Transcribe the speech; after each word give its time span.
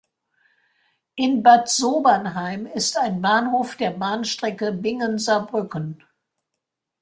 In 1.13 1.43
Bad 1.43 1.69
Sobernheim 1.69 2.65
ist 2.65 2.97
ein 2.97 3.21
Bahnhof 3.21 3.75
der 3.75 3.91
Bahnstrecke 3.91 4.71
Bingen–Saarbrücken. 4.71 6.03